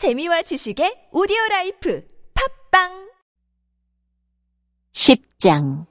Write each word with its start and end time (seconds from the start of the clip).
재미와 0.00 0.40
지식의 0.40 1.08
오디오 1.12 1.36
life 1.50 2.02
팟빵 2.72 2.88
10장 4.94 5.84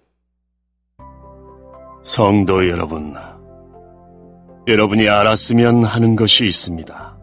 성도 2.01 2.67
여러분, 2.67 3.13
여러분이 4.67 5.07
알았으면 5.07 5.83
하는 5.83 6.15
것이 6.15 6.47
있습니다. 6.47 7.19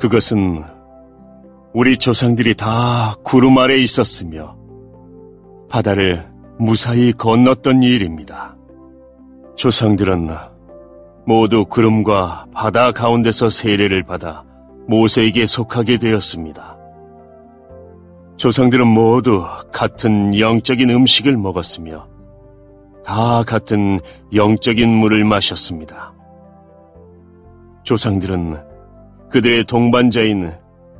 그것은 0.00 0.64
우리 1.74 1.98
조상들이 1.98 2.54
다 2.54 3.14
구름 3.22 3.58
아래 3.58 3.76
있었으며 3.76 4.56
바다를 5.68 6.26
무사히 6.58 7.12
건넜던 7.12 7.82
일입니다. 7.82 8.56
조상들은 9.54 10.30
모두 11.26 11.66
구름과 11.66 12.46
바다 12.54 12.90
가운데서 12.92 13.50
세례를 13.50 14.02
받아 14.04 14.46
모세에게 14.86 15.46
속하게 15.46 15.98
되었습니다. 15.98 16.76
조상들은 18.36 18.86
모두 18.86 19.44
같은 19.72 20.38
영적인 20.38 20.90
음식을 20.90 21.36
먹었으며 21.36 22.08
다 23.04 23.42
같은 23.44 24.00
영적인 24.34 24.88
물을 24.88 25.24
마셨습니다. 25.24 26.12
조상들은 27.84 28.58
그들의 29.30 29.64
동반자인 29.64 30.52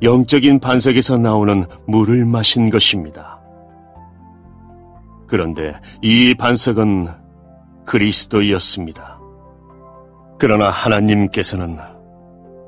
영적인 0.03 0.61
반석에서 0.61 1.19
나오는 1.19 1.65
물을 1.87 2.25
마신 2.27 2.69
것입니다. 2.69 3.41
그런데 5.27 5.75
이 6.03 6.35
반석은 6.35 7.09
그리스도였습니다. 7.87 9.19
그러나 10.39 10.69
하나님께서는 10.69 11.79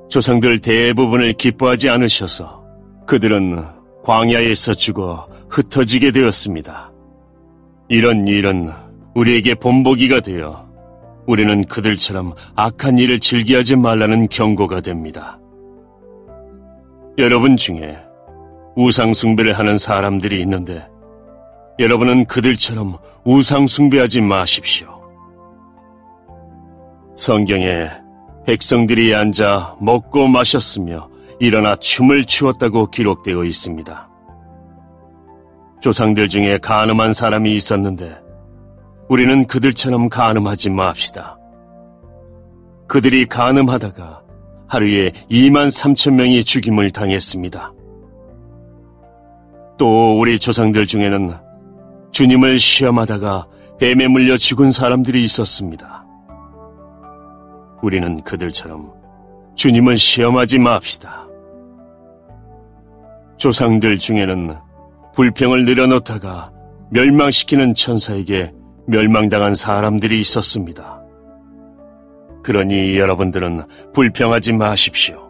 조상들 0.09 0.61
대부분을 0.61 1.33
기뻐하지 1.35 1.89
않으셔서 1.91 2.65
그들은 3.07 3.65
광야에서 4.05 4.75
죽어 4.75 5.29
흩어지게 5.51 6.13
되었습니다. 6.13 6.93
이런 7.89 8.27
일은 8.29 8.71
우리에게 9.15 9.55
본보기가 9.55 10.21
되어 10.21 10.67
우리는 11.27 11.65
그들처럼 11.65 12.35
악한 12.55 12.99
일을 12.99 13.19
즐기하지 13.19 13.77
말라는 13.77 14.29
경고가 14.29 14.81
됩니다. 14.81 15.39
여러분 17.19 17.57
중에 17.57 17.99
우상숭배를 18.77 19.55
하는 19.55 19.79
사람들이 19.79 20.41
있는데 20.43 20.87
여러분은 21.79 22.27
그들처럼 22.27 22.99
우상숭배하지 23.25 24.21
마십시오. 24.21 24.89
성경에 27.17 27.89
백성들이 28.47 29.13
앉아 29.13 29.77
먹고 29.81 30.29
마셨으며 30.29 31.09
일어나 31.41 31.75
춤을 31.75 32.27
추었다고 32.27 32.91
기록되어 32.91 33.45
있습니다. 33.45 34.09
조상들 35.81 36.29
중에 36.29 36.59
가늠한 36.59 37.13
사람이 37.13 37.55
있었는데 37.55 38.19
우리는 39.09 39.47
그들처럼 39.47 40.09
가늠하지 40.09 40.71
맙시다. 40.71 41.39
그들이 42.87 43.27
가늠하다가 43.27 44.23
하루에 44.69 45.11
2만 45.31 45.67
3천 45.67 46.15
명이 46.15 46.45
죽임을 46.45 46.93
당했습니다. 46.93 47.73
또 49.77 50.19
우리 50.19 50.39
조상들 50.39 50.87
중에는 50.87 51.35
주님을 52.13 52.59
시험하다가 52.59 53.47
뱀에 53.79 54.07
물려 54.07 54.37
죽은 54.37 54.71
사람들이 54.71 55.23
있었습니다. 55.25 55.96
우리는 57.83 58.23
그들처럼 58.23 58.93
주님을 59.55 59.99
시험하지 59.99 60.59
맙시다. 60.59 61.27
조상들 63.37 63.99
중에는 63.99 64.57
불평을 65.15 65.65
늘어놓다가 65.65 66.53
멸망시키는 66.91 67.75
천사에게 67.75 68.53
멸망당한 68.87 69.55
사람들이 69.55 70.21
있었습니다. 70.21 71.03
그러니 72.43 72.97
여러분들은 72.97 73.65
불평하지 73.93 74.53
마십시오. 74.53 75.27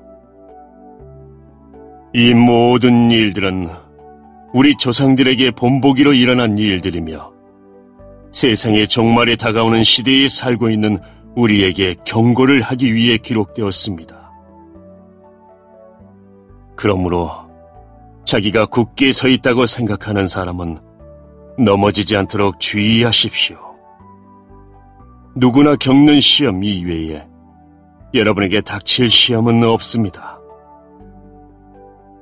이 2.12 2.34
모든 2.34 3.10
일들은 3.10 3.68
우리 4.52 4.76
조상들에게 4.76 5.52
본보기로 5.52 6.12
일어난 6.14 6.58
일들이며 6.58 7.32
세상의 8.32 8.88
종말에 8.88 9.36
다가오는 9.36 9.82
시대에 9.82 10.28
살고 10.28 10.70
있는 10.70 10.98
우리에게 11.36 11.94
경고를 12.04 12.62
하기 12.62 12.94
위해 12.94 13.18
기록되었습니다. 13.18 14.30
그러므로 16.74 17.30
자기가 18.24 18.66
굳게 18.66 19.12
서 19.12 19.28
있다고 19.28 19.66
생각하는 19.66 20.26
사람은 20.26 20.78
넘어지지 21.58 22.16
않도록 22.16 22.58
주의하십시오. 22.58 23.56
누구나 25.36 25.76
겪는 25.76 26.20
시험 26.20 26.64
이외에 26.64 27.26
여러분에게 28.14 28.62
닥칠 28.62 29.10
시험은 29.10 29.62
없습니다. 29.62 30.38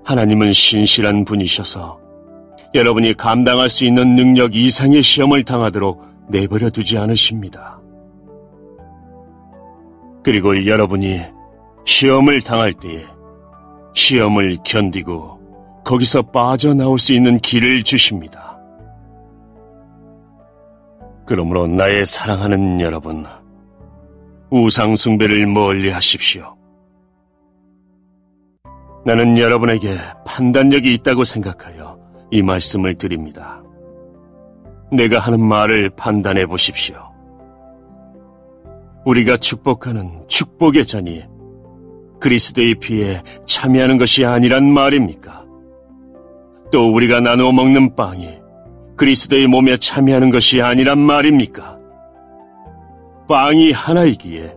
하나님은 0.04 0.52
신실한 0.52 1.25
분이셔서 1.25 1.98
여러분이 2.75 3.14
감당할 3.14 3.70
수 3.70 3.84
있는 3.84 4.16
능력 4.16 4.54
이상의 4.54 5.02
시험을 5.02 5.44
당하도록 5.44 6.02
내버려 6.28 6.70
두지 6.70 6.98
않으십니다. 6.98 7.81
그리고 10.24 10.66
여러분이 10.66 11.20
시험을 11.84 12.40
당할 12.40 12.72
때에 12.72 13.04
시험을 13.94 14.58
견디고 14.64 15.82
거기서 15.84 16.22
빠져나올 16.22 16.98
수 16.98 17.12
있는 17.12 17.38
길을 17.38 17.82
주십니다. 17.84 18.58
그러므로 21.26 21.66
나의 21.66 22.06
사랑하는 22.06 22.80
여러분, 22.80 23.24
우상숭배를 24.50 25.46
멀리 25.46 25.90
하십시오. 25.90 26.56
나는 29.04 29.36
여러분에게 29.36 29.94
판단력이 30.24 30.94
있다고 30.94 31.24
생각하여 31.24 31.98
이 32.30 32.40
말씀을 32.40 32.94
드립니다. 32.94 33.62
내가 34.90 35.18
하는 35.18 35.40
말을 35.40 35.90
판단해 35.90 36.46
보십시오. 36.46 37.13
우리가 39.04 39.37
축복하는 39.37 40.19
축복의 40.28 40.87
잔이 40.87 41.25
그리스도의 42.20 42.76
피에 42.76 43.22
참여하는 43.47 43.98
것이 43.98 44.25
아니란 44.25 44.66
말입니까? 44.72 45.44
또 46.72 46.91
우리가 46.92 47.20
나누어 47.20 47.53
먹는 47.53 47.94
빵이 47.94 48.38
그리스도의 48.97 49.47
몸에 49.47 49.76
참여하는 49.76 50.31
것이 50.31 50.62
아니란 50.62 50.98
말입니까? 50.98 51.78
빵이 53.28 53.72
하나이기에 53.72 54.56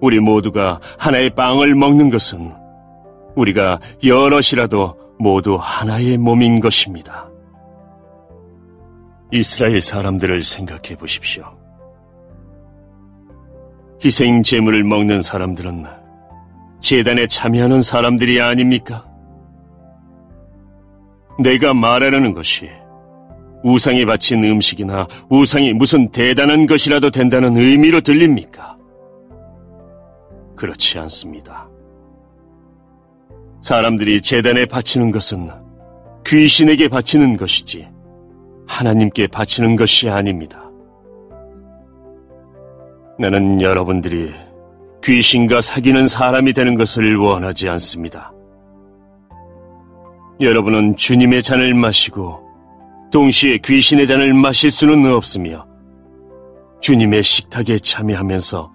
우리 0.00 0.20
모두가 0.20 0.80
하나의 0.98 1.30
빵을 1.30 1.74
먹는 1.74 2.10
것은 2.10 2.52
우리가 3.34 3.80
여럿이라도 4.02 4.96
모두 5.18 5.58
하나의 5.60 6.16
몸인 6.16 6.60
것입니다. 6.60 7.28
이스라엘 9.32 9.80
사람들을 9.80 10.42
생각해 10.42 10.96
보십시오. 10.96 11.57
희생 14.04 14.42
제물을 14.42 14.84
먹는 14.84 15.22
사람들은 15.22 15.84
재단에 16.80 17.26
참여하는 17.26 17.82
사람들이 17.82 18.40
아닙니까? 18.40 19.04
내가 21.40 21.74
말하려는 21.74 22.32
것이 22.32 22.68
우상이 23.64 24.06
바친 24.06 24.44
음식이나 24.44 25.06
우상이 25.28 25.72
무슨 25.72 26.08
대단한 26.10 26.66
것이라도 26.66 27.10
된다는 27.10 27.56
의미로 27.56 28.00
들립니까? 28.00 28.76
그렇지 30.54 30.98
않습니다. 31.00 31.68
사람들이 33.60 34.20
재단에 34.20 34.64
바치는 34.66 35.10
것은 35.10 35.50
귀신에게 36.24 36.88
바치는 36.88 37.36
것이지 37.36 37.88
하나님께 38.66 39.26
바치는 39.28 39.76
것이 39.76 40.08
아닙니다. 40.08 40.67
나는 43.18 43.60
여러분들이 43.60 44.32
귀신과 45.02 45.60
사귀는 45.60 46.06
사람이 46.06 46.52
되는 46.52 46.76
것을 46.76 47.16
원하지 47.16 47.68
않습니다. 47.68 48.32
여러분은 50.40 50.94
주님의 50.94 51.42
잔을 51.42 51.74
마시고 51.74 52.40
동시에 53.10 53.58
귀신의 53.58 54.06
잔을 54.06 54.34
마실 54.34 54.70
수는 54.70 55.12
없으며 55.12 55.66
주님의 56.80 57.24
식탁에 57.24 57.78
참여하면서 57.78 58.72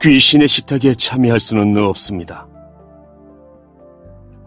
귀신의 0.00 0.48
식탁에 0.48 0.94
참여할 0.94 1.38
수는 1.38 1.76
없습니다. 1.76 2.48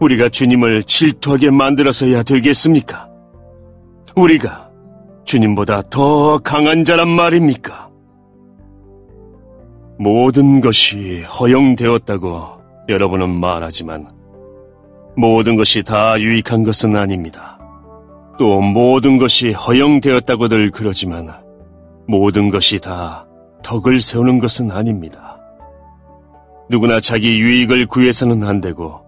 우리가 0.00 0.28
주님을 0.28 0.82
질투하게 0.82 1.50
만들어서야 1.50 2.24
되겠습니까? 2.24 3.08
우리가 4.16 4.70
주님보다 5.24 5.82
더 5.82 6.38
강한 6.38 6.84
자란 6.84 7.08
말입니까? 7.08 7.85
모든 9.98 10.60
것이 10.60 11.22
허용되었다고 11.22 12.56
여러분은 12.88 13.30
말하지만 13.30 14.08
모든 15.16 15.56
것이 15.56 15.82
다 15.82 16.20
유익한 16.20 16.62
것은 16.62 16.96
아닙니다. 16.96 17.58
또 18.38 18.60
모든 18.60 19.16
것이 19.16 19.52
허용되었다고들 19.52 20.70
그러지만 20.70 21.32
모든 22.06 22.50
것이 22.50 22.78
다 22.78 23.26
덕을 23.62 24.00
세우는 24.00 24.38
것은 24.38 24.70
아닙니다. 24.70 25.38
누구나 26.68 27.00
자기 27.00 27.40
유익을 27.40 27.86
구해서는 27.86 28.44
안 28.44 28.60
되고 28.60 29.00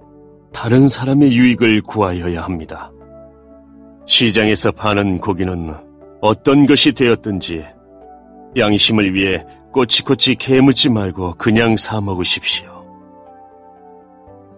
다른 0.53 0.89
사람의 0.89 1.37
유익을 1.37 1.83
구하여야 1.83 2.43
합니다. 2.43 2.91
시장에서 4.07 4.73
파는 4.73 5.19
고기는 5.19 5.75
어떤 6.23 6.67
것이 6.67 6.93
되었든지 6.93 7.65
양심을 8.57 9.15
위해 9.15 9.45
꼬치꼬치 9.73 10.37
개묻지 10.37 10.89
말고 10.89 11.35
그냥 11.35 11.77
사 11.77 12.01
먹으십시오. 12.01 12.79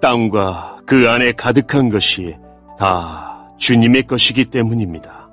땅과 0.00 0.80
그 0.86 1.08
안에 1.08 1.32
가득한 1.32 1.90
것이 1.90 2.36
다 2.78 3.48
주님의 3.58 4.04
것이기 4.04 4.46
때문입니다. 4.46 5.28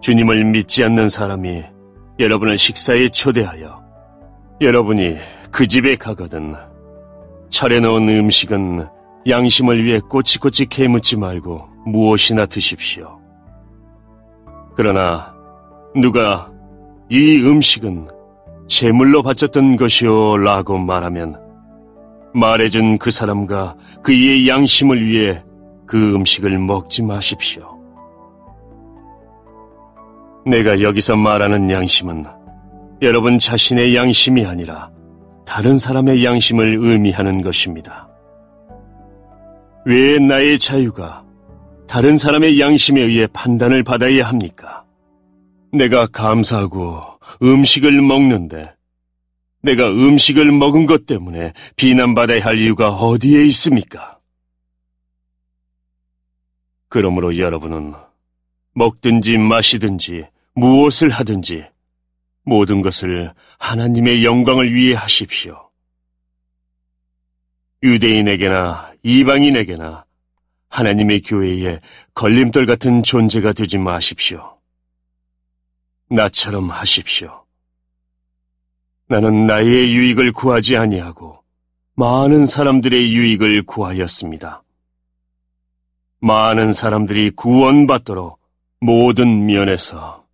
주님을 0.00 0.44
믿지 0.44 0.84
않는 0.84 1.08
사람이 1.08 1.64
여러분을 2.18 2.58
식사에 2.58 3.08
초대하여 3.08 3.82
여러분이 4.60 5.16
그 5.50 5.66
집에 5.66 5.96
가거든 5.96 6.54
차려놓은 7.50 8.08
음식은 8.08 8.88
양심을 9.28 9.84
위해 9.84 10.00
꼬치꼬치 10.00 10.66
캐묻지 10.66 11.16
말고 11.16 11.68
무엇이나 11.86 12.46
드십시오. 12.46 13.20
그러나 14.74 15.31
누가 15.94 16.50
이 17.10 17.36
음식은 17.42 18.08
제물로 18.66 19.22
바쳤던 19.22 19.76
것이오 19.76 20.38
라고 20.38 20.78
말하면 20.78 21.38
말해준 22.32 22.96
그 22.96 23.10
사람과 23.10 23.76
그의 24.02 24.48
양심을 24.48 25.04
위해 25.06 25.42
그 25.84 26.14
음식을 26.14 26.58
먹지 26.58 27.02
마십시오. 27.02 27.78
내가 30.46 30.80
여기서 30.80 31.16
말하는 31.16 31.70
양심은 31.70 32.24
여러분 33.02 33.38
자신의 33.38 33.94
양심이 33.94 34.46
아니라 34.46 34.90
다른 35.44 35.78
사람의 35.78 36.24
양심을 36.24 36.78
의미하는 36.80 37.42
것입니다. 37.42 38.08
왜 39.84 40.18
나의 40.18 40.58
자유가 40.58 41.22
다른 41.86 42.16
사람의 42.16 42.58
양심에 42.58 43.02
의해 43.02 43.26
판단을 43.26 43.82
받아야 43.82 44.26
합니까? 44.26 44.81
내가 45.72 46.06
감사하고 46.06 47.02
음식을 47.42 48.02
먹는데 48.02 48.74
내가 49.62 49.88
음식을 49.88 50.52
먹은 50.52 50.86
것 50.86 51.06
때문에 51.06 51.52
비난받아야 51.76 52.44
할 52.44 52.58
이유가 52.58 52.90
어디에 52.90 53.46
있습니까? 53.46 54.18
그러므로 56.88 57.38
여러분은 57.38 57.94
먹든지 58.74 59.38
마시든지 59.38 60.26
무엇을 60.54 61.08
하든지 61.08 61.64
모든 62.44 62.82
것을 62.82 63.32
하나님의 63.58 64.24
영광을 64.24 64.74
위해 64.74 64.94
하십시오. 64.94 65.70
유대인에게나 67.82 68.92
이방인에게나 69.02 70.04
하나님의 70.68 71.22
교회에 71.22 71.80
걸림돌 72.14 72.66
같은 72.66 73.02
존재가 73.02 73.52
되지 73.54 73.78
마십시오. 73.78 74.58
나처럼 76.12 76.70
하십시오. 76.70 77.44
나는 79.08 79.46
나의 79.46 79.94
유익을 79.94 80.32
구하지 80.32 80.76
아니하고 80.76 81.42
많은 81.94 82.46
사람들의 82.46 83.14
유익을 83.14 83.62
구하였습니다. 83.62 84.62
많은 86.20 86.72
사람들이 86.72 87.30
구원받도록 87.30 88.38
모든 88.80 89.46
면에서 89.46 90.24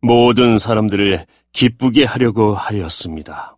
모든 0.00 0.58
사람들을 0.58 1.26
기쁘게 1.52 2.04
하려고 2.04 2.54
하였습니다. 2.54 3.56